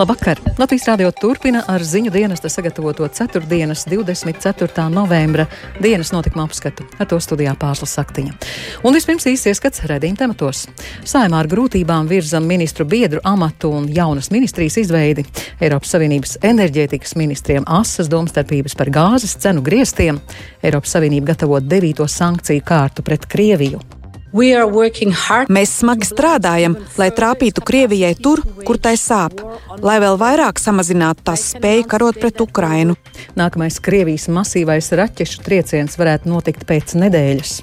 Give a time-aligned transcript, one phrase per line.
[0.00, 0.38] Labvakar!
[0.56, 3.42] Latvijas rādio turpina ar ziņu dienesta sagatavoto 4.
[3.50, 4.86] dienas 24.
[4.88, 5.44] novembra
[5.76, 6.86] dienas notikuma apskatu.
[6.96, 8.32] Ar to studijā pārslas saktiņa.
[8.80, 10.62] Un vispirms īsts ieskats redzījuma tematos.
[11.04, 15.28] Saimā ar grūtībām virzam ministru biedru amatu un jaunas ministrijas izveidi.
[15.60, 20.24] Eiropas Savienības enerģētikas ministriem asas domstarpības par gāzes cenu griestiem.
[20.64, 23.99] Eiropas Savienība gatavo devīto sankciju kārtu pret Krieviju.
[24.30, 29.42] Mēs smagi strādājam, lai trāpītu Krievijai tur, kur tai sāp,
[29.82, 32.94] lai vēl vairāk samazinātu tās spēju karot pret Ukrainu.
[33.38, 37.58] Nākamais Krievijas masīvais raķešu trieciens varētu notikt pēc nedēļas.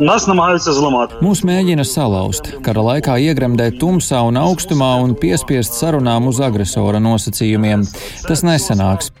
[0.00, 7.84] Mūs mēģina salauzt, kara laikā iegremdēt tumsā un augstumā un piespiest sarunām uz agresora nosacījumiem.
[8.24, 9.12] Tas nesanāks.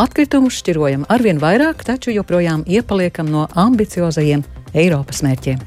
[0.00, 4.44] Atkritumu šķirojam arvien vairāk, taču joprojām iepaliekam no ambiciozajiem
[4.76, 5.62] Eiropas mērķiem.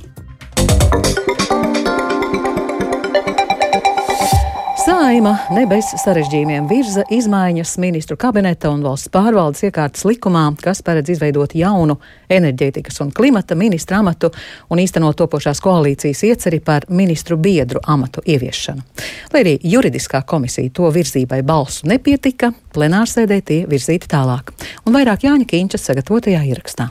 [4.90, 11.12] Saima ne bez sarežģījumiem virza izmaiņas ministru kabineta un valsts pārvaldes iekārtas likumā, kas paredz
[11.13, 11.98] izveidot jaunu
[12.32, 14.32] enerģētikas un klimata ministra amatu
[14.70, 18.85] un īstenot topošās koalīcijas ieceri par ministru biedru amatu ieviešanu.
[19.34, 24.55] Lai arī juridiskā komisija to virzībai balsu nepietika, plenārsēdē tie virzīti tālāk.
[24.85, 26.90] Un vairāk Jāņa Kīņča sagatavotajā ierakstā.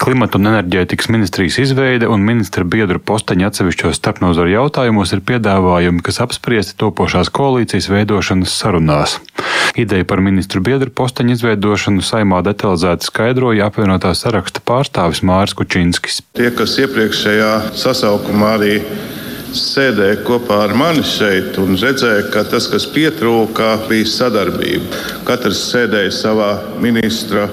[0.00, 6.22] Klimata un enerģētikas ministrijas izveide un ministra biedru posteņa atsevišķos starpnozaru jautājumos ir piedāvājumi, kas
[6.24, 9.18] apspriesti topošās koalīcijas veidošanas sarunās.
[9.76, 16.22] Ideja par ministru biedru posteņu izveidošanu saimā detalizēti skaidroja apvienotā saraksta pārstāvis Māris Kučinskis.
[16.32, 18.78] Tie, kas iepriekšējā sasaukumā arī
[19.52, 25.04] sēdēja kopā ar mani šeit un redzēja, ka tas, kas pietrūka, bija sadarbība.
[25.28, 27.50] Katrs sēdēja savā ministra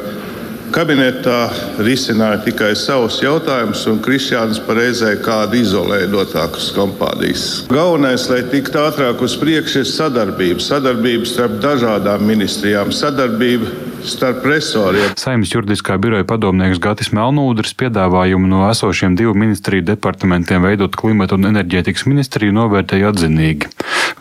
[0.75, 1.47] kabinetā
[1.83, 7.45] risināja tikai savus jautājumus, un Kristiāns pareizē kādu izolēja no tādas kompānijas.
[7.71, 10.63] Galvenais, lai tiktu ātrāk uz priekšu, ir sadarbība.
[10.63, 13.71] Sadarbība starp dažādām ministrijām, sadarbība
[14.07, 15.15] starp resoriem.
[15.19, 21.49] Saimnes juridiskā biroja padomnieks Gatis Melnūdrs piedāvājumu no esošiem divu ministriju departamentiem veidot klimata un
[21.51, 23.71] enerģētikas ministriju novērtēja atzinīgi.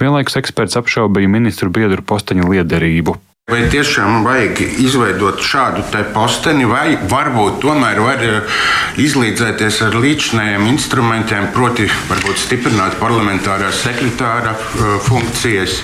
[0.00, 3.16] Vienlaikus eksperts apšaubīja ministru biedru posteņa liederību.
[3.46, 8.56] Vai tiešām vajag izveidot šādu posteni, vai varbūt tomēr var eh,
[8.98, 15.76] izlīdzēties ar līdzinējiem instrumentiem, proti, varbūt stiprināt parlamentārā sekretāra eh, funkcijas?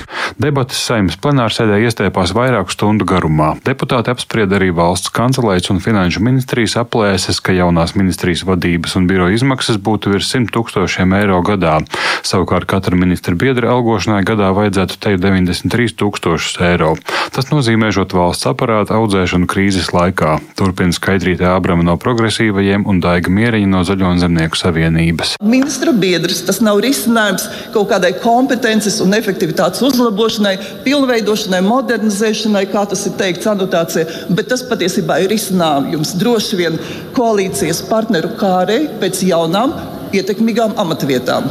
[0.43, 3.53] Debates saimnes plenārsēdē iestiepās vairāku stundu garumā.
[3.63, 9.39] Deputāti apsprieda arī valsts kancelēs un finanšu ministrijas aplēses, ka jaunās ministrijas vadības un biroja
[9.39, 11.79] izmaksas būtu virs 100 tūkstošiem eiro gadā.
[12.27, 16.97] Savukārt katra ministra biedra algošanai gadā vajadzētu te 93 tūkstošus eiro.
[17.31, 20.39] Tas nozīmēšot valsts aparāta audzēšanu krīzes laikā.
[20.59, 25.37] Turpina skaidrīt Ābrama no progresīvajiem un Daiga Mieriņa no Zaļo un Zemnieku savienības.
[25.45, 33.07] Ministra biedrs tas nav risinājums kaut kādai kompetences un efektivitātes uzlabošanai, pilnveidošanai, modernizēšanai, kā tas
[33.09, 36.79] ir teikts anotācijā, bet tas patiesībā ir risinājums droši vien
[37.17, 39.77] koalīcijas partneru kārei pēc jaunām
[40.17, 41.49] ietekmīgām amatvietām.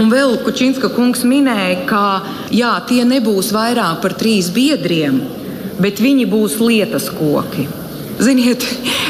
[0.00, 2.04] Un vēl Kučinska kungs minēja, ka
[2.54, 5.20] jā, tie nebūs vairāk par trīs biedriem,
[5.80, 7.66] bet viņi būs lietas koki.
[8.20, 8.64] Ziniet,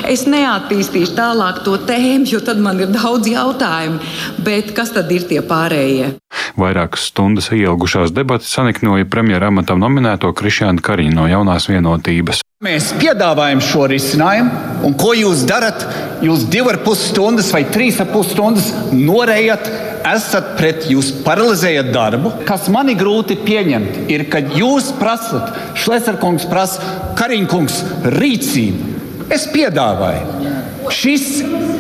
[0.07, 3.99] es neattīstīšu tālāk to tēmu, jo tad man ir daudz jautājumu.
[4.47, 6.13] Bet kas tad ir tie pārējie?
[6.61, 12.45] Vairākas stundas ilgušās debatas saniknoja premjera amatam nominēto Krišānu Kariņu no jaunās vienotības.
[12.61, 14.51] Mēs piedāvājam šo risinājumu,
[14.85, 15.81] un ko jūs darat?
[16.21, 19.71] Jūs divas ar pus stundas vai trīs ar pus stundas norējat,
[20.11, 22.35] esat pret, jūs paralizējat darbu.
[22.45, 26.85] Kas man ir grūti pieņemt, ir, kad jūs prasat, Šlesnerkungs prasa,
[27.17, 27.81] Kariņkungs,
[28.19, 28.93] rīcību.
[29.33, 30.53] Es piedāvāju.
[30.93, 31.27] Šis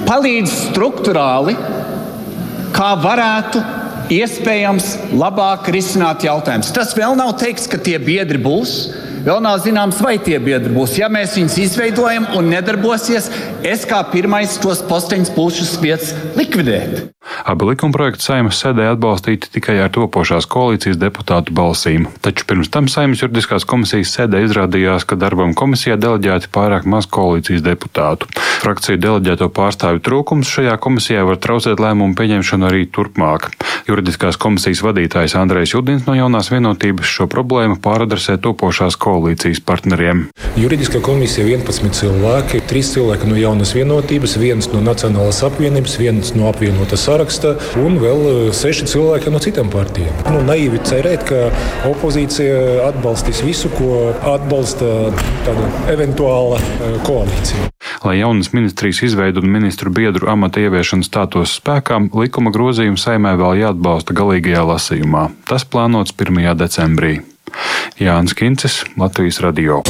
[0.09, 1.59] palīdz struktūrāli,
[2.73, 3.63] kā varētu
[4.10, 6.72] iespējams labāk risināt jautājumus.
[6.75, 8.75] Tas vēl nav teikts, ka tie biedri būs.
[9.21, 10.97] Vēl nav zināms, vai tie biedri būs.
[10.97, 13.28] Ja mēs viņus izveidojam un nedarbosies,
[13.66, 17.10] es kā pirmais tos posteņus būšu spiests likvidēt.
[17.44, 23.22] Abi likumprojekti saimnes sēdē atbalstīti tikai ar topošās koalīcijas deputātu balsīm, taču pirms tam saimnes
[23.22, 28.28] juridiskās komisijas sēdē izrādījās, ka darbam komisijā deleģēti pārāk maz koalīcijas deputātu.
[28.60, 33.50] Frakciju deleģēto pārstāvju trūkums šajā komisijā var traucēt lēmumu pieņemšanu arī turpmāk.
[33.88, 40.27] Juridiskās komisijas vadītājs Andrejs Judins no jaunās vienotības šo problēmu pāradresē topošās koalīcijas partneriem.
[40.60, 46.50] Juridiskā komisija 11 cilvēki, 3 cilvēki no jaunas vienotības, viens no Nacionālās apvienības, viens no
[46.50, 50.15] apvienotās saraksta un vēl eh, seši cilvēki no citām partijām.
[50.33, 51.51] Nu, naivi cerēt, ka
[51.91, 55.11] opozīcija atbalstīs visu, ko atbalsta
[55.45, 57.69] tāda eventuāla eh, koalīcija.
[58.05, 63.61] Lai jaunas ministrijas izveidu un ministru biedru amata ieviešana stātos spēkā, likuma grozījums saimē vēl
[63.61, 65.28] jāatbalsta galīgajā lasījumā.
[65.51, 66.41] Tas plānots 1.
[66.57, 67.19] decembrī.
[68.01, 69.83] Jānis Kincis, Latvijas Radio.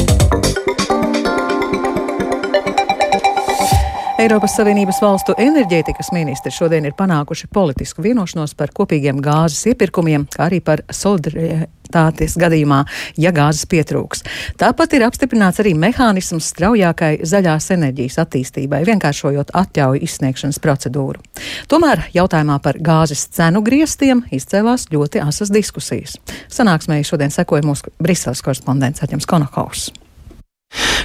[4.21, 10.43] Eiropas Savienības valstu enerģētikas ministri šodien ir panākuši politisku vienošanos par kopīgiem gāzes iepirkumiem, kā
[10.45, 12.83] arī par solidaritātes gadījumā,
[13.17, 14.21] ja gāzes pietrūks.
[14.61, 21.23] Tāpat ir apstiprināts arī mehānisms straujākai zaļās enerģijas attīstībai, vienkāršojot atļauju izsniegšanas procedūru.
[21.71, 26.19] Tomēr jautājumā par gāzes cenu griestiem izcēlās ļoti asas diskusijas.
[26.45, 29.89] Sanāksmē šodien sekoja mūsu Briseles korespondents Aķems Konohaus.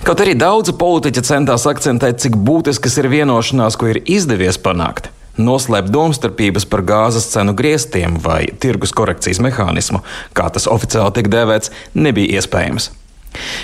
[0.05, 5.09] Kaut arī daudzi politiķi centās akcentēt, cik būtiskas ir vienošanās, ko ir izdevies panākt.
[5.37, 10.01] Noslēpt domstarpības par gāzes cenu griestiem vai tirgus korekcijas mehānismu,
[10.37, 12.91] kā tas oficiāli tiek dēvēts, nebija iespējams.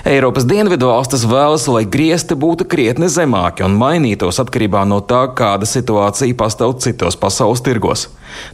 [0.05, 5.69] Eiropas dienvidu valstis vēlas, lai griezti būtu krietni zemāki un mainītos atkarībā no tā, kāda
[5.69, 8.09] situācija pastāv citos pasaules tirgos.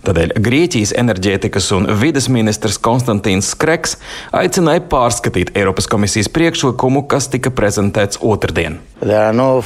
[0.06, 3.98] Tādēļ Grieķijas enerģētikas un vides ministrs Konstantīns Skreks
[4.36, 8.78] aicināja pārskatīt Eiropas komisijas priekšlikumu, kas tika prezentēts otrdien.
[8.98, 9.60] No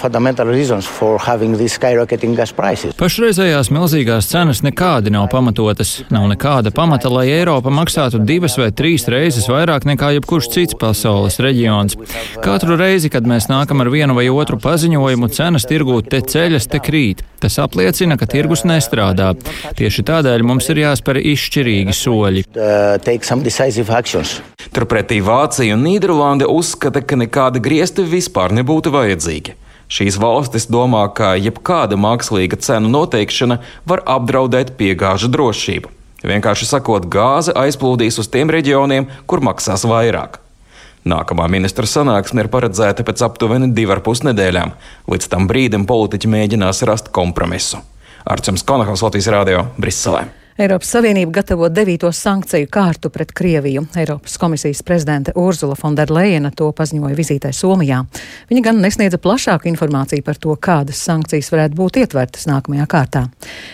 [3.00, 5.94] Pašreizējās milzīgās cenas nekādi nav pamatotas.
[6.12, 11.40] Nav nekāda pamata, lai Eiropa maksātu divas vai trīs reizes vairāk nekā jebkurš cits pasaules
[11.40, 11.96] reģions.
[12.44, 16.82] Katru reizi, kad mēs nākam ar vienu vai otru paziņojumu, cenas tirgū te ceļas, te
[16.84, 17.24] krīt.
[17.42, 19.32] Tas apliecina, ka tirgus nestrādā.
[19.78, 22.40] Tieši Tieši tādēļ mums ir jāspēr izšķirīgi soļi.
[24.74, 29.54] Turpretī Vācija un Nīderlande uzskata, ka nekāda griezti vispār nebūtu vajadzīgi.
[29.86, 35.94] Šīs valstis domā, ka jebkāda mākslīga cenu noteikšana var apdraudēt piegāžu drošību.
[36.26, 40.40] Vienkārši sakot, gāze aizplūdīs uz tiem reģioniem, kur maksās vairāk.
[41.06, 44.74] Nākamā ministra sanāksme ir paredzēta pēc aptuveni divar pusnedēļām.
[45.14, 47.84] Līdz tam brīdim politiķi mēģinās rast kompromisu.
[48.24, 50.41] Arčuns Konahals Latvijas Rādio Briselē.
[50.58, 53.86] Eiropas Savienība gatavo devīto sankciju kārtu pret Krieviju.
[53.96, 58.02] Eiropas komisijas prezidente Urzula Fonderleina to paziņoja vizītē Somijā.
[58.50, 63.22] Viņa gan nesniedza plašāku informāciju par to, kādas sankcijas varētu būt ietvertas nākamajā kārtā.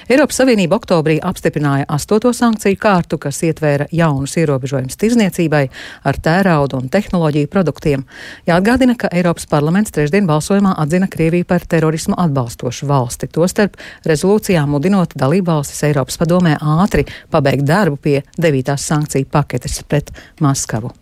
[0.07, 5.65] Eiropas Savienība oktobrī apstiprināja astoto sankciju kārtu, kas ietvēra jaunus ierobežojumus tirzniecībai
[6.07, 8.07] ar tērauda un tehnoloģiju produktiem.
[8.47, 13.75] Jāatgādina, ka Eiropas parlaments trešdien balsojumā atzina Krieviju par terorismu atbalstošu valsti, tostarp
[14.07, 20.93] rezolūcijā mudinot dalībvalstis Eiropas padomē ātri pabeigt darbu pie devītās sankciju paketes pret Maskavu.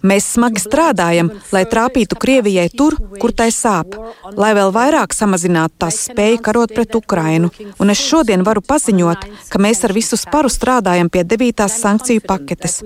[0.00, 3.92] Mēs smagi strādājam, lai trāpītu Krievijai tur, kur tai sāp,
[4.32, 7.50] lai vēl vairāk samazinātu tās spēju karot pret Ukrainu.
[7.78, 12.80] Un es šodien varu paziņot, ka mēs ar visu sparu strādājam pie devītās sankciju paketes.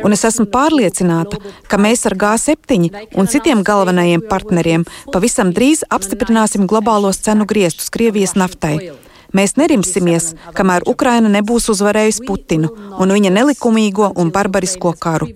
[0.00, 1.36] Un es esmu pārliecināta,
[1.68, 8.34] ka mēs ar G7 un citiem galvenajiem partneriem pavisam drīz apstiprināsim globālos cenu griestus Krievijas
[8.40, 9.09] naftai.
[9.36, 15.30] Mēs nerimsimies, kamēr Ukraina nebūs uzvarējusi Putinu un viņa nelikumīgo un barbarisko karu.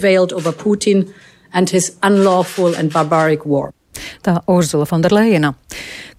[4.25, 5.52] Tā Urzula Fonderleina.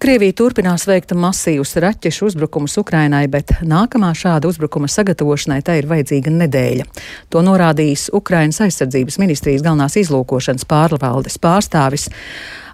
[0.00, 6.32] Krievija turpinās veikt masīvus raķešu uzbrukumus Ukrainai, bet nākamā šāda uzbrukuma sagatavošanai tai ir vajadzīga
[6.34, 6.86] nedēļa.
[7.32, 12.08] To norādījis Ukrainas aizsardzības ministrijas galvenās izlūkošanas pārvaldes pārstāvis.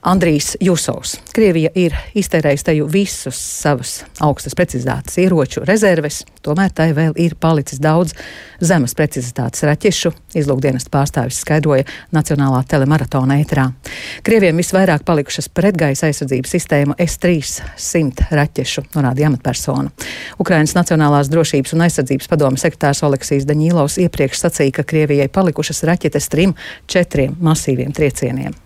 [0.02, 1.14] Andrijs Jusovs.
[1.31, 7.79] Krievija ir iztērējusi teju visus savus augstas precizitātes ieroču rezerves, tomēr tai vēl ir palicis
[7.79, 8.17] daudz
[8.58, 10.10] zemes precizitātes raķešu,
[10.43, 13.69] izlūkdienas pārstāvis skaidroja Nacionālā telemaratona ēterā.
[14.27, 19.94] Krieviem visvairāk palikušas pretgaisa aizsardzības sistēmu S-300 raķešu, norādīja amatpersona.
[20.43, 26.31] Ukrainas Nacionālās drošības un aizsardzības padomas sekretārs Oleksijas Daņīlovs iepriekš sacīja, ka Krievijai palikušas raķetes
[26.34, 26.58] trim,
[26.91, 28.58] četriem masīviem triecieniem.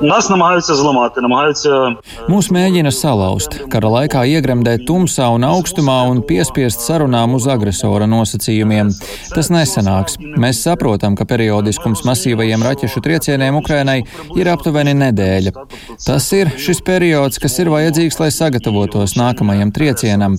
[0.00, 1.94] Нас намагаються зламати, намагаються
[2.26, 8.90] mūs mēģina salauzt, kara laikā iegremdēt tumsā un augstumā un piespiest sarunām uz agresora nosacījumiem.
[9.30, 10.18] Tas nesanāks.
[10.18, 14.00] Mēs saprotam, ka periodiskums masīvajiem raķešu triecieniem Ukrainai
[14.34, 15.54] ir aptuveni nedēļa.
[16.02, 20.34] Tas ir šis periods, kas ir vajadzīgs, lai sagatavotos nākamajam triecienam.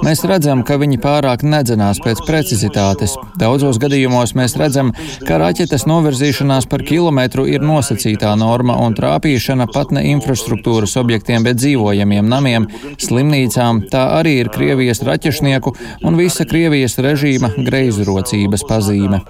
[0.00, 3.18] Mēs redzam, ka viņi pārāk nedzenās pēc precizitātes.
[3.36, 4.94] Daudzos gadījumos mēs redzam,
[5.28, 11.59] ka raķetes novirzīšanās par kilometru ir nosacītā norma un trāpīšana pat ne infrastruktūras objektiem, bet
[11.61, 12.67] dzīvojamiem namiem,
[12.99, 15.75] slimnīcām, tā arī ir Krievijas raķešnieku
[16.05, 19.23] un visa Krievijas režīma greizrocības pazīme.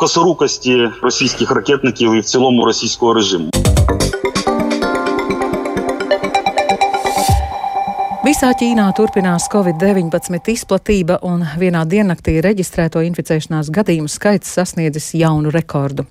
[8.19, 16.05] Visā Ķīnā turpinās Covid-19 izplatība un vienā diennaktī reģistrēto inficēšanās gadījumu skaits sasniedzis jaunu rekordu.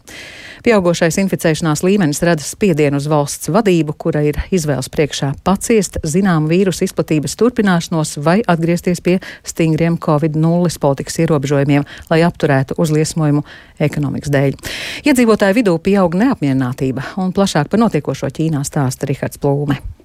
[0.65, 6.87] Pieaugušais inficēšanās līmenis rada spiedienu uz valsts vadību, kura ir izvēles priekšā paciest zināmu vīrusu
[6.89, 13.45] izplatības turpināšanos vai atgriezties pie stingriem Covid-0 politikas ierobežojumiem, lai apturētu uzliesmojumu
[13.83, 14.59] ekonomikas dēļ.
[15.07, 19.98] Iedzīvotāju vidū pieaug neapmierinātība un plašāk par notiekošo Ķīnā stāsta Rihards Plūme.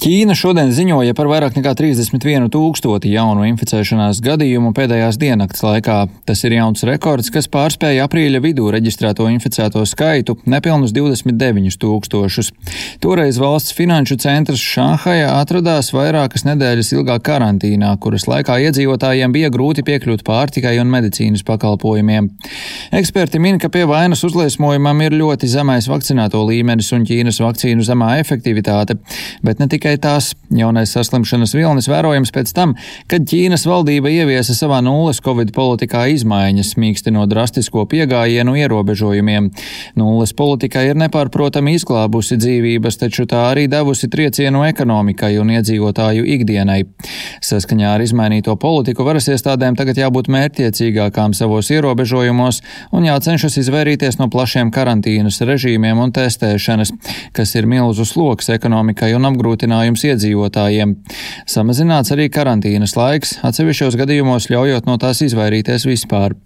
[0.00, 5.96] Ķīna šodien ziņoja par vairāk nekā 31 tūkstoti jaunu inficēšanās gadījumu pēdējās diennakts laikā.
[6.24, 12.48] Tas ir jauns rekords, kas pārspēja aprīļa vidū reģistrēto inficēto skaitu- nepilnus 29 tūkstošus.
[13.04, 19.84] Toreiz valsts finanšu centrs Šanhajā atradās vairākas nedēļas ilgā karantīnā, kuras laikā iedzīvotājiem bija grūti
[19.84, 22.30] piekļūt pārtikai un medicīnas pakalpojumiem.
[22.90, 28.18] Eksperti min, ka pie vainas uzliesmojumam ir ļoti zemais vakcinēto līmenis un Ķīnas vakcīnu zemā
[28.24, 28.96] efektivitāte
[29.50, 30.32] bet ne tikai tās.
[30.50, 32.72] Jaunais saslimšanas vilnis vērojams pēc tam,
[33.10, 39.50] kad Ķīnas valdība ieviesa savā nulles covid politikā izmaiņas, mīkstinot drastisko piegājienu ierobežojumiem.
[39.98, 46.80] Nulles politika ir nepārprotami izglābusi dzīvības, taču tā arī devusi triecienu ekonomikai un iedzīvotāju ikdienai.
[47.46, 52.62] Saskaņā ar izmainīto politiku varas iestādēm tagad jābūt mērķiecīgākām savos ierobežojumos
[52.96, 56.94] un jācenšas izvairīties no plašiem karantīnas režīmiem un testēšanas,
[57.36, 60.94] kas ir milzu sloks ekonomikai un apgādājumai apgrūtinājums iedzīvotājiem.
[61.48, 66.36] Samazināts arī karantīnas laiks, atsevišķos gadījumos ļaujot no tās izvairīties vispār.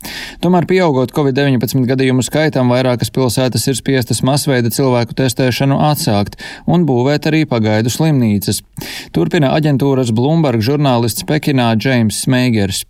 [0.45, 6.39] Tomēr pieaugot Covid-19 gadījumu skaitam, vairākas pilsētas ir spiestas masveida cilvēku testēšanu atsākt
[6.71, 8.63] un būvēt arī pagaidu slimnīcas.
[9.15, 12.85] Turpina aģentūras Bloomberg žurnālists Pekinā Džeims Smeigers.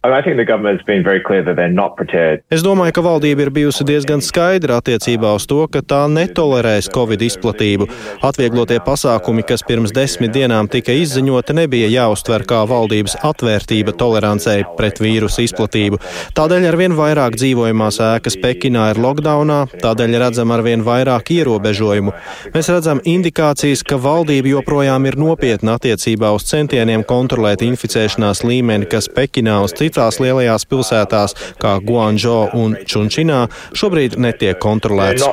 [2.53, 7.23] Es domāju, ka valdība ir bijusi diezgan skaidra attiecībā uz to, ka tā netolerēs Covid
[7.29, 7.89] izplatību.
[8.25, 15.01] Atvieglotie pasākumi, kas pirms desmit dienām tika izziņota, nebija jāuztver kā valdības atvērtība tolerancei pret
[15.03, 16.01] vīrusu izplatību.
[16.37, 22.15] Tādēļ arvien vairāk dzīvojamās ēkas Pekinā ir lockdownā, tādēļ redzam arvien vairāk ierobežojumu.
[22.55, 29.11] Mēs redzam indikācijas, ka valdība joprojām ir nopietna attiecībā uz centieniem kontrolēt inficēšanās līmeni, kas
[29.15, 33.45] Pekinā uz citās lielajās pilsētās, kā Guangzhou un Čunčinā,
[33.77, 35.25] šobrīd netiek kontrolēts.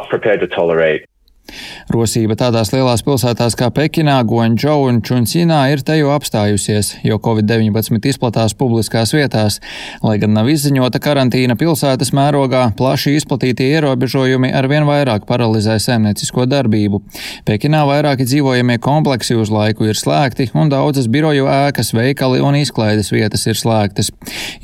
[1.92, 8.08] Rosība tādās lielās pilsētās kā Pekinā, Guangzhou un Čuncinā ir te jau apstājusies, jo Covid-19
[8.08, 9.60] izplatās publiskās vietās.
[10.06, 17.02] Lai gan nav izziņota karantīna pilsētas mērogā, plaši izplatītie ierobežojumi arvien vairāk paralizē saimniecisko darbību.
[17.48, 23.12] Pekinā vairāki dzīvojamie kompleksi uz laiku ir slēgti, un daudzas biroju ēkas, veikali un izklaides
[23.12, 24.14] vietas ir slēgtas.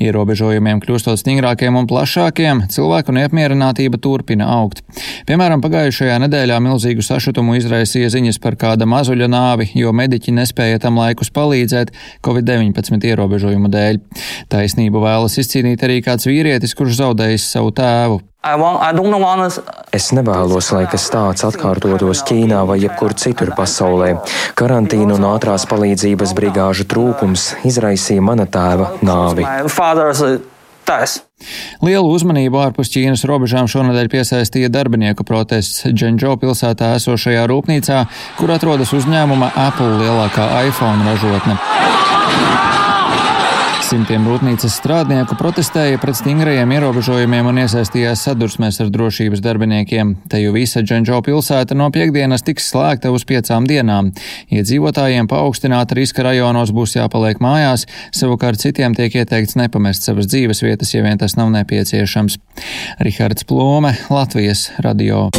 [0.00, 4.84] Ierobežojumiem kļūstot stingrākiem un plašākiem, cilvēku neapmierinātība turpina augt.
[5.28, 11.00] Piemēram, pagājušajā nedēļā milzīgu sašutumu izraisīja ziņas par kāda mazuļa nāvi, jo mediķi nespēja tam
[11.00, 11.92] laikus palīdzēt
[12.24, 14.00] Covid-19 ierobežojumu dēļ.
[14.52, 18.20] Taisnību vēlas izcīnīt arī kāds vīrietis, kurš zaudējis savu tēvu.
[19.92, 24.12] Es nevēlos, lai kas tāds atkārtotos Ķīnā vai jebkur citur pasaulē.
[24.58, 29.48] Karantīna un ātrās palīdzības brigāžu trūkums izraisīja mana tēva nāvi.
[31.84, 38.00] Lielu uzmanību ārpus Ķīnas robežām šonadēļ piesaistīja darbinieku protests Dženģo pilsētā esošajā rūpnīcā,
[38.40, 41.58] kur atrodas uzņēmuma Apple lielākā iPhone ražotne.
[43.88, 50.10] Simtiem rūpnīcas strādnieku protestēja pret stingrajiem ierobežojumiem un iesaistījās sadursmēs ar drošības darbiniekiem.
[50.28, 54.10] Te jau visa Dženģo pilsēta no piekdienas tiks slēgta uz piecām dienām.
[54.52, 60.92] Iedzīvotājiem paaugstināta riska rajonos būs jāpaliek mājās, savukārt citiem tiek ieteikts nepamest savas dzīves vietas,
[60.92, 62.36] ja vien tas nav nepieciešams.
[63.00, 65.30] Rihards Plome, Latvijas radio.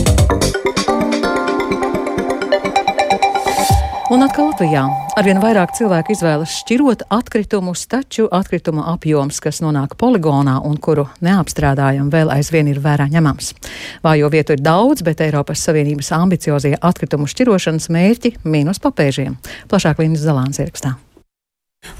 [4.09, 4.87] Un atkal Latvijā
[5.21, 12.07] arvien vairāk cilvēku izvēlas šķirot atkritumus, taču atkritumu apjoms, kas nonāk poligonā un kuru neapstrādājam,
[12.09, 13.51] vēl aizvien ir vērā ņemams.
[14.01, 19.37] Vājo vietu ir daudz, bet Eiropas Savienības ambiciozie atkritumu šķirošanas mērķi mīnus papēžiem.
[19.69, 20.95] Plašāk Līnas Zalāns ierakstā.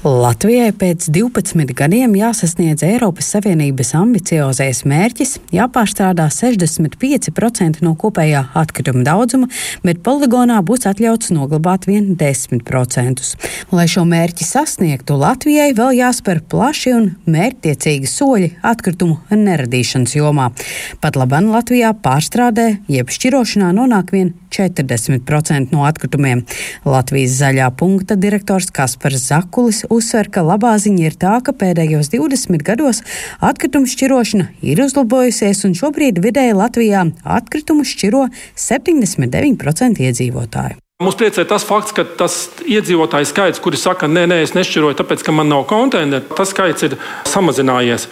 [0.00, 9.50] Latvijai pēc 12 gadiem jāsasniedz Eiropas Savienības ambiciozais mērķis, jāpārstrādā 65% no kopējā atkrituma daudzuma,
[9.84, 13.24] bet poligonā būs atļauts noglabāt vien 10%.
[13.76, 20.50] Lai šo mērķi sasniegtu, Latvijai vēl jāspēr plaši un mērķtiecīgi soļi atkritumu neradīšanas jomā.
[21.04, 26.42] Pat labāk Latvijā pārstrādē, jeb šķirošanā nonāk vien 40% no atkritumiem.
[26.88, 32.08] Latvijas zaļā punkta direktors Kaspars Zakulis Paulis uzsver, ka labā ziņa ir tā, ka pēdējos
[32.10, 33.04] 20 gados
[33.38, 38.24] atkritumu šķirošana ir uzlabojusies, un šobrīd vidēji Latvijā atkritumu šķiro
[38.58, 40.80] 79% iedzīvotāju.
[41.00, 45.22] Mums priecē tas fakts, ka tas iedzīvotāju skaits, kuri saka, nē, nē, es nešķiroju, tāpēc,
[45.22, 46.98] ka man nav konteineru, tas skaits ir
[47.30, 48.08] samazinājies.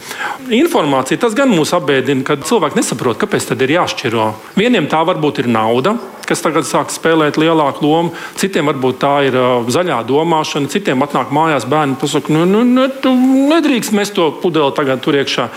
[0.61, 4.31] Informācija tas gan mūs apbēdina, ka cilvēki nesaprot, kāpēc tad ir jāšķiro.
[4.62, 5.99] Vieniem tā varbūt ir nauda,
[6.29, 8.13] kas tagad sāk spēlēt lielāku lomu.
[8.39, 12.65] Citiem varbūt tā ir uh, zaļā domāšana, citiem atnāk mājās bērni un pasaka, nu, nu,
[12.67, 15.49] nu, tu nedrīkst mest to pudeli tagad tur iekšā,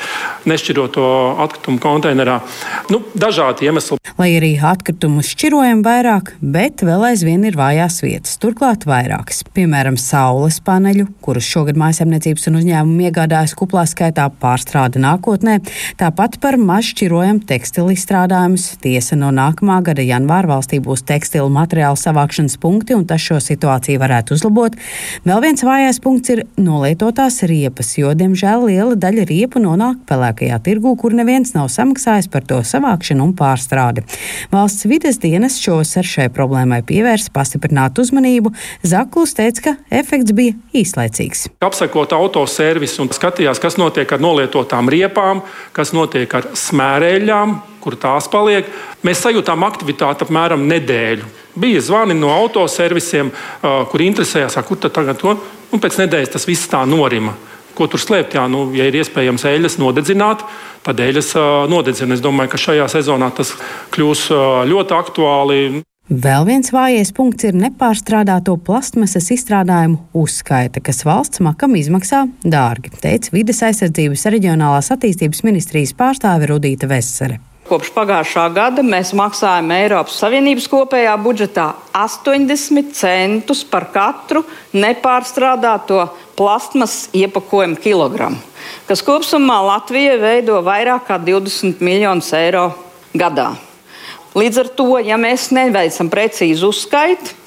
[0.50, 1.08] nešķirot to
[1.44, 2.40] atkritumu konteinerā.
[2.92, 4.00] Nu, dažādi iemesli.
[4.20, 9.42] Lai arī atkritumu šķirojam vairāk, bet vēl aizvien ir vājās vietas, turklāt vairākas.
[9.56, 15.60] Piemēram, saules paneļu, kurus šogad mājasemniecības un uzņēmumu iegādājas kuplā skaitā pārstrāde nākotnē,
[16.00, 18.68] tāpat par maz šķirojam tekstilu izstrādājumus.
[18.84, 24.00] Tiesa no nākamā gada janvāra valstī būs tekstilu materiālu savākšanas punkti, un tas šo situāciju
[24.02, 24.78] varētu uzlabot.
[25.26, 30.96] Vēl viens vājais punkts ir nolietotās riepas, jo, diemžēl, liela daļa riepu nonāk pelēkajā tirgū,
[30.98, 34.06] kur neviens nav samaksājis par to savākšanu un pārstrādi.
[34.52, 38.54] Valsts vides dienas šos ar šai problēmai pievērsa pastiprinātu uzmanību.
[38.86, 41.48] Zaklus teica, ka efekts bija īslaicīgs.
[41.66, 45.44] Apsekot autoservisu un skatījās, kas notiek ar nolietotām riepām,
[45.76, 48.70] kas notiek ar smērēļām, kur tās paliek.
[49.06, 51.30] Mēs sajūtām aktivitāti apmēram nedēļu.
[51.62, 55.36] Bija zvani no autoservisiem, kur interesējās, kur tad tagad to,
[55.72, 57.36] un pēc nedēļas tas viss tā norima.
[57.76, 58.36] Ko tur slēpt?
[58.36, 60.44] Jā, nu, ja ir iespējams eļļas nodedzināt,
[60.86, 61.36] tad eļļas
[61.72, 62.18] nodedzina.
[62.18, 63.54] Es domāju, ka šajā sezonā tas
[63.96, 64.28] kļūs
[64.68, 65.62] ļoti aktuāli.
[66.12, 73.32] Vēl viens vājais punkts ir nepārstrādāto plastmasas izstrādājumu uzskaita, kas valsts makam izmaksā dārgi, teica
[73.32, 77.40] Vides aizsardzības reģionālās attīstības ministrijas pārstāve Rudīta Vesere.
[77.70, 84.42] Kopš pagājušā gada mēs maksājam Eiropas Savienības kopējā budžetā 80 centus par katru
[84.74, 86.08] nepārstrādāto
[86.40, 88.42] plastmasas iepakojumu kilogramu,
[88.90, 92.72] kas kopumā Latvijai veido vairāk kā 20 miljonus eiro
[93.14, 93.52] gadā.
[94.34, 97.38] Līdz ar to, ja mēs neveicam precīzu uzskaitu,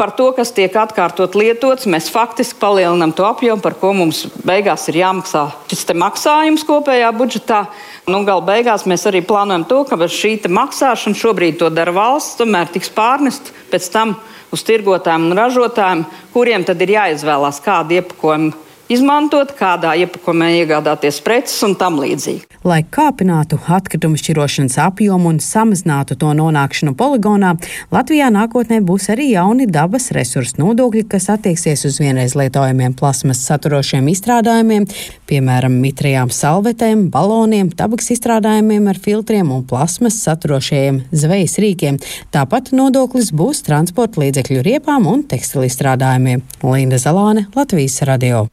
[0.00, 4.86] par to, kas tiek atkārtot lietots, mēs faktiski palielinām to apjomu, par ko mums beigās
[4.88, 7.66] ir jāmaksā šis maksājums kopējā budžetā.
[8.08, 12.72] Nu, Galu beigās mēs arī plānojam to, ka šī maksāšana šobrīd to dara valsts, tomēr
[12.72, 14.16] tiks pārnest pēc tam
[14.50, 21.58] uz tirgotājiem un ražotājiem, kuriem tad ir jāizvēlās kādu iepakojumu izmantot, kādā iepakojumā iegādāties preces
[21.66, 22.46] un tam līdzīgi.
[22.66, 27.54] Lai kāpinātu atkritumu šķirošanas apjomu un samazinātu to nonākšanu poligonā,
[27.94, 34.10] Latvijā nākotnē būs arī jauni dabas resursu nodokļi, kas attieksies uz vienreiz lietojamiem plasmas saturošiem
[34.12, 34.84] izstrādājumiem,
[35.30, 42.00] piemēram, mitrajām salvetēm, baloniem, tabaks izstrādājumiem ar filtriem un plasmas saturošajiem zvejas rīkiem.
[42.34, 46.44] Tāpat nodoklis būs transporta līdzekļu riepām un tekstilizstrādājumiem.
[46.66, 48.50] Linda Zalāne, Latvijas radio.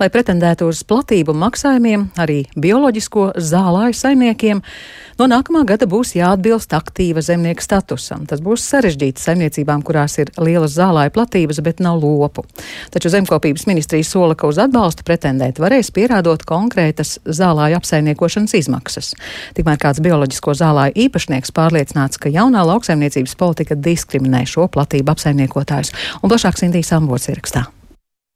[0.00, 4.62] Lai pretendētu uz platību maksājumiem, arī bioloģisko zālāju saimniekiem
[5.20, 8.24] no nākamā gada būs jāatbilst aktīva zemnieka statusam.
[8.26, 12.42] Tas būs sarežģīti saimniecībām, kurās ir lielas zālāju platības, bet nav lopu.
[12.90, 19.12] Taču zemkopības ministrija sola, ka uz atbalstu pretendēt varēs pierādot konkrētas zālāju apsaimniekošanas izmaksas.
[19.54, 25.94] Tikmēr kāds bioloģisko zālāju īpašnieks pārliecināts, ka jaunā lauksaimniecības politika diskriminē šo platību apsaimniekotājus.
[26.18, 27.68] Un plašāk Sintīs Ambots ierakstā.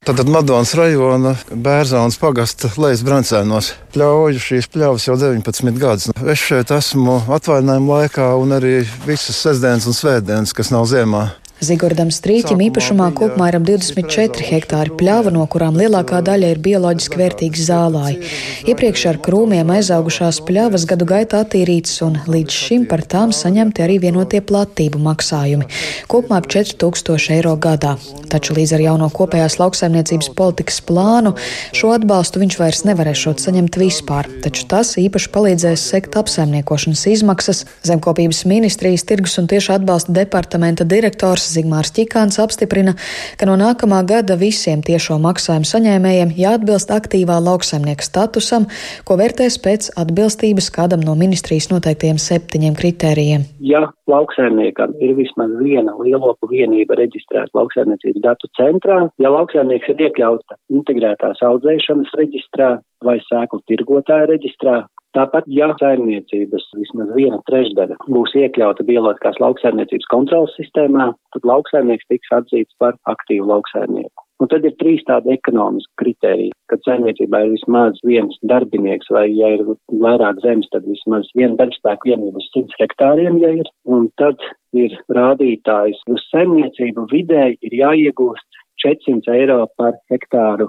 [0.06, 6.06] Tātad Madonas rajona Bērzānas pagasta lejas brancēnos pļauju šīs pļavas jau 19 gadus.
[6.22, 11.26] Es šeit esmu atvaļinājuma laikā un arī visas sestdienas un svētdienas, kas nav ziemā.
[11.58, 17.18] Zigordam Strīķim īpašumā kopumā ir ap 24 hektāri pļava, no kurām lielākā daļa ir bioloģiski
[17.18, 18.28] vērtīgas zālāji.
[18.70, 23.96] Iepriekš ar krūmiem aizaugušās pļavas gadu gaitā attīrītas un līdz šim par tām saņemti arī
[24.04, 25.66] vienotie platību maksājumi-
[26.12, 27.96] kopumā ap 4000 eiro gadā.
[28.30, 31.34] Taču līdz ar jauno kopējās lauksaimniecības politikas plānu
[31.72, 37.64] šo atbalstu viņš vairs nevarēšot saņemt vispār, taču tas īpaši palīdzēs sekt apsaimniekošanas izmaksas.
[37.82, 42.94] Zemkopības ministrijas tirgus un tieši atbalsta departamenta direktors Zigmārs Čikāns apstiprina,
[43.38, 48.68] ka no nākamā gada visiem tiešo maksājumu saņēmējiem jāatbilst aktīvā lauksaimnieka statusam,
[49.08, 53.46] ko vērtēs pēc atbilstības kādam no ministrijas noteiktiem septiņiem kritērijiem.
[53.60, 60.58] Ja lauksaimniekam ir vismaz viena lielopu vienība reģistrēta lauksaimniecības datu centrā, ja lauksaimnieks ir iekļauta
[60.72, 64.80] integrētās audzēšanas reģistrā vai sēklu tirgotāja reģistrā,
[65.16, 72.34] Tāpat, ja saimniecības vismaz viena trešdaļa būs iekļauta bioloģiskās lauksaimniecības kontrolas sistēmā, tad lauksaimnieks tiks
[72.36, 74.28] atzīts par aktīvu lauksaimnieku.
[74.38, 79.50] Un tad ir trīs tādi ekonomiski kriteriji, kad saimniecībā ir vismaz viens darbinieks vai, ja
[79.56, 79.64] ir
[80.04, 83.72] vairāk zemes, tad vismaz viena darbspēku vienība uz 100 hektāriem, ja ir.
[83.88, 84.44] Un tad
[84.76, 90.68] ir rādītājs uz saimniecību vidēji ir jāiegūst 400 eiro par hektāru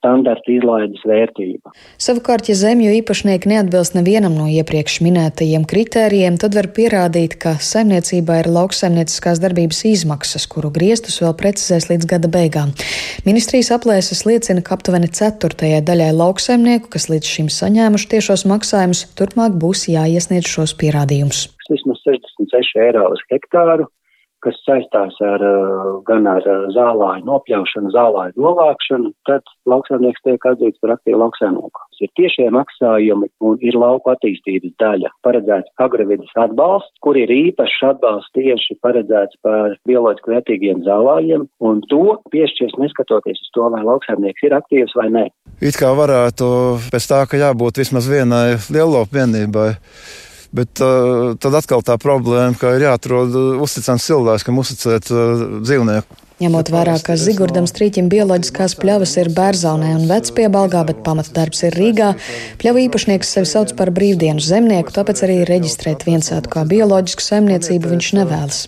[0.00, 1.72] standarta izlaides vērtība.
[2.02, 8.40] Savukārt, ja zemju īpašnieki neatbilst nevienam no iepriekš minētajiem kritērijiem, tad var pierādīt, ka saimniecībā
[8.42, 12.74] ir lauksaimnieciskās darbības izmaksas, kuru griestus vēl precizēs līdz gada beigām.
[13.26, 19.58] Ministrijas aplēses liecina, ka aptuveni ceturtajai daļai lauksaimnieku, kas līdz šim saņēmuši tiešos maksājumus, turpmāk
[19.60, 21.48] būs jāiesniedz šos pierādījumus.
[21.66, 23.88] Vismaz 66 eiro uz hektāru
[24.46, 30.82] kas saistās ar, eh, gan ar eh, zālāju nopļaušanu, zālāju novākšanu, tad lauksaimnieks tiek atzīts
[30.82, 31.84] par aktīvu lauksaimnieku.
[32.04, 35.10] Ir tiešie maksājumi un ir lauku attīstības daļa.
[35.26, 42.18] Paredzēts agravidas atbalsts, kur ir īpašs atbalsts tieši paredzēts par bioloģiski vērtīgiem zālājiem, un to
[42.34, 45.24] piešķirs neskatoties uz to, vai lauksaimnieks ir aktīvs vai nē.
[45.64, 46.46] It kā varētu
[46.92, 49.70] pēc tā, ka jābūt vismaz vienai lielopu vienībai
[50.54, 56.22] Bet uh, tad atkal tā problēma, ka ir jāatrod uzticams cilvēks, kam uzticēt uh, dzīvnieku.
[56.36, 62.10] Ņemot vērā, ka Zigurdam Strīķim bioloģiskās pļavas ir Bērzaunē un Vecpiebalgā, bet pamatdarbs ir Rīgā,
[62.60, 68.12] pļavu īpašnieks sevi sauc par brīvdienas zemnieku, tāpēc arī reģistrēt viensātu kā bioloģisku saimniecību viņš
[68.20, 68.60] nevēlas.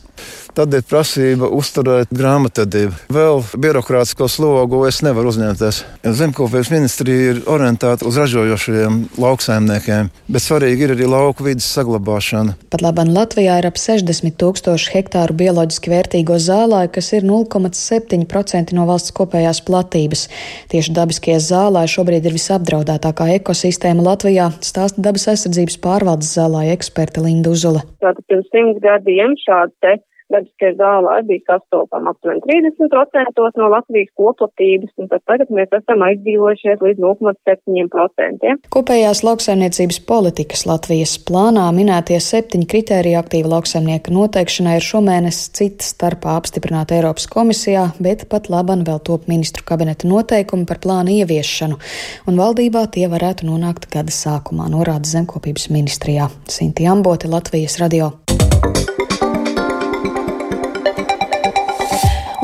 [0.58, 2.96] Tad ir prasība uzturēt grāmatvedību.
[3.14, 5.76] Vēl birokrātisko slogu es nevaru uzņemties.
[6.18, 12.56] Zemkopības ministrija ir orientēta uz ražojošiem lauksaimniekiem, bet svarīgi ir arī lauku vidas saglabāšana.
[12.74, 18.88] Pat labāk Latvijā ir ap 60 tūkstoši hektāru bioloģiski vērtīgo zālāju, kas ir 0,7% no
[18.90, 20.26] valsts kopējās platības.
[20.74, 27.54] Tieši dabiskie zālāji šobrīd ir visapdraudētākā ekosistēma Latvijā, stāsta dabas aizsardzības pārvaldes zālāja eksperte Linda
[27.54, 27.86] Uzula.
[28.02, 35.10] Tātad pirms simts gadiem šādi dabiskie zālāji bija sastopami aptuveni 30% no Latvijas koplatības, un
[35.10, 38.54] tagad mēs esam aizdzīvojušies līdz 0,7%.
[38.74, 46.36] Kopējās lauksaimniecības politikas Latvijas plānā minētie septiņi kritēriji aktīva lauksaimnieka noteikšanai ir šomēnes citas starpā
[46.38, 51.80] apstiprināta Eiropas komisijā, bet pat laban vēl top ministru kabineta noteikumi par plānu ieviešanu,
[52.28, 56.28] un valdībā tie varētu nonākt gada sākumā, norāda Zemkopības ministrijā.
[56.48, 58.12] Sinti Ambote, Latvijas radio.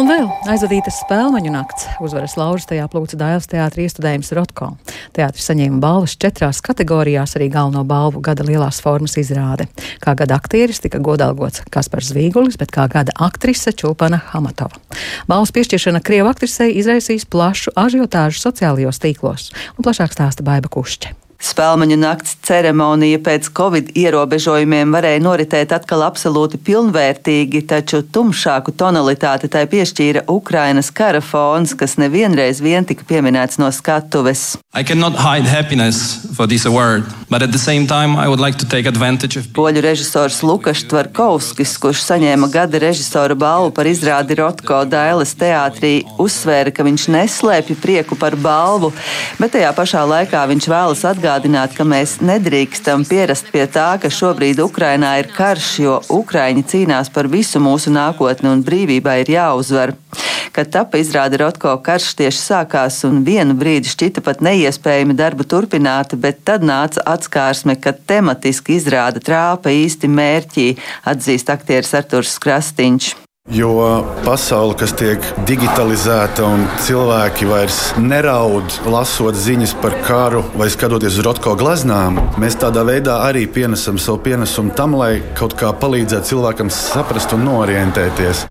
[0.05, 1.87] Un vēl aizvadītas spēļu nakts.
[2.05, 4.67] Uzvaras laužas tajā plūca Dailas teātris iestudējums Rotko.
[5.17, 9.65] Teātris saņēma balvas četrās kategorijās, arī galveno balvu gada lielās formas izrāde.
[10.05, 14.77] Kā gada aktieris tika godalgots Kaspars Zvīgulis, bet kā gada aktrise Čulpana Hamatova.
[15.25, 21.24] Balvas piešķiršana Krievu aktrisei izraisīs plašu ažiotāžu sociālajos tīklos, un plašāk stāsta Baiba Kušķe.
[21.45, 29.67] Spēlmaņu nakts ceremonija pēc covid ierobežojumiem varēja noritēt atkal absolūti pilnvērtīgi, taču tumšāku tonalitāti tai
[29.69, 34.55] piešķīra Ukrainas kara fons, kas nevienreiz vien tika pieminēts no skatuves.
[38.25, 38.57] Award, like
[39.37, 39.51] of...
[39.53, 45.93] Poļu režisors Lukas Tvarkovskis, kurš saņēma gada režisora balvu par izrādi Rotko Dailes teātrī,
[46.25, 48.95] uzsvēra, ka viņš neslēpj prieku par balvu,
[49.37, 54.09] bet tajā pašā laikā viņš vēlas atgādināt, atgādināt, ka mēs nedrīkstam pierast pie tā, ka
[54.11, 59.95] šobrīd Ukrainā ir karš, jo Ukraiņi cīnās par visu mūsu nākotni un brīvībai ir jāuzvar.
[60.55, 66.15] Kad tapa izrāda Rotko karš tieši sākās un vienu brīdi šķita pat neiespējami darbu turpināt,
[66.15, 70.71] bet tad nāca atskārsme, ka tematiski izrāda trāpa īsti mērķī,
[71.11, 73.24] atzīst aktieris Arturs Krastīņš.
[73.53, 73.75] Jo
[74.25, 81.27] pasaule, kas tiek digitalizēta un cilvēki vairs neraud, lasot ziņas par karu vai skatoties uz
[81.27, 86.73] rotko gleznām, mēs tādā veidā arī pienesam savu pienesumu tam, lai kaut kā palīdzētu cilvēkam
[86.73, 88.47] saprast un norientēties.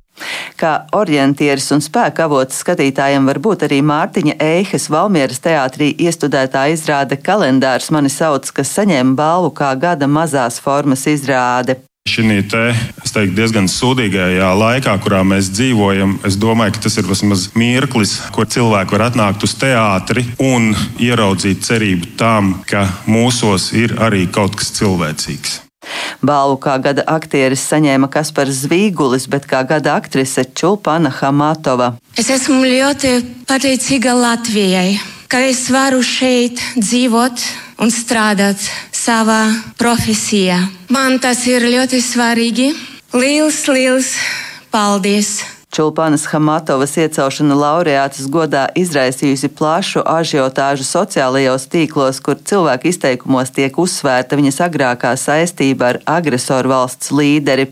[0.61, 7.17] Kā orientieris un spēka avots skatītājiem var būt arī Mārtiņa Eihes Valmieras teātrī iestudētā izrāde
[7.17, 11.81] kalendārs mani sauc, kas saņēma balvu kā gada mazās formas izrāde.
[12.03, 17.07] Šī te, es teiktu, diezgan sūdīgajā laikā, kurā mēs dzīvojam, es domāju, ka tas ir
[17.07, 23.95] vismaz mirklis, kur cilvēki var atnākt uz teātri un ieraudzīt cerību tam, ka mūsos ir
[24.03, 25.55] arī kaut kas cilvēcīgs.
[26.19, 31.93] Balvu kā gada aktieris saņēma Kaspars Zvīgulis, bet kā gada aktrise Čulpana Hamatova.
[32.19, 33.15] Es esmu ļoti
[33.47, 34.99] pateicīga Latvijai,
[35.31, 37.47] ka es varu šeit dzīvot
[37.79, 38.59] un strādāt
[39.03, 39.41] savā
[39.79, 40.59] profesijā.
[40.93, 42.71] Man tas ir ļoti svarīgi.
[43.13, 44.13] Liels, liels
[44.71, 45.52] paldies!
[45.73, 54.37] Čulpanas Hamatovas iecelšana laureātas godā izraisījusi plašu ažiotāžu sociālajos tīklos, kur cilvēku izteikumos tiek uzsvērta
[54.37, 57.71] viņas agrākā saistība ar agresoru valsts līderi.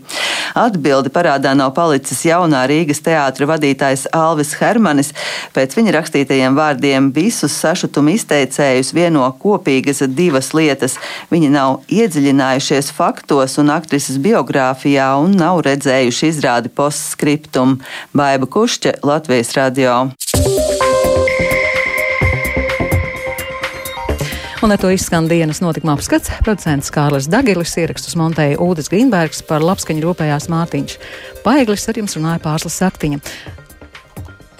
[0.58, 5.12] Atbildi parādā nav palicis jaunā Rīgas teātra vadītājs Alvis Hermanis.
[5.54, 10.98] Pēc viņa rakstītajiem vārdiem visus sašutumu izteicējus vieno kopīgas divas lietas.
[11.30, 17.78] Viņi nav iedziļinājušies faktos un aktrises biogrāfijā un nav redzējuši izrādi postskriptumu.
[18.16, 20.10] Baiva Kušķe, Latvijas radio.
[24.62, 26.30] Un ar to izskan dienas notikuma apskats.
[26.46, 30.94] Producents Kārlis Dagilis ierakstus montēja Ūdens Grīnbergs par labskaņu rūpējās Mārtiņš.
[31.42, 33.18] Paeglis ar jums runāja pārslas saktiņa.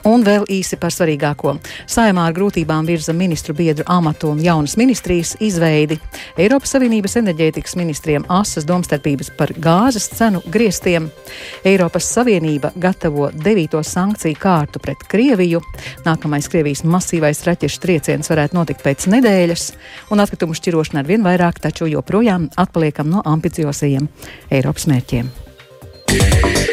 [0.08, 1.54] Un vēl īsi par svarīgāko.
[1.90, 5.98] Saimā ar grūtībām virza ministru biedru amatu un jaunas ministrijas izveidi.
[6.40, 11.06] Eiropas Savienības enerģētikas ministriem asas domstarpības par gāzes cenu griestiem.
[11.64, 15.62] Eiropas Savienība gatavo devīto sankciju kārtu pret Krieviju.
[16.06, 19.68] Nākamais Krievijas masīvais raķešu trieciens varētu notikt pēc nedēļas,
[20.10, 24.10] un atkritumu šķirošana ar vien vairāk, taču joprojām atpaliekam no ambiciozajiem
[24.50, 25.30] Eiropas mērķiem.
[26.12, 26.71] Yeah.